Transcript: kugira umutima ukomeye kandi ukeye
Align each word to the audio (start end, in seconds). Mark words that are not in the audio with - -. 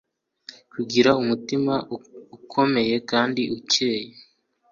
kugira 0.71 1.09
umutima 1.21 1.73
ukomeye 2.37 2.95
kandi 3.11 3.41
ukeye 3.57 4.11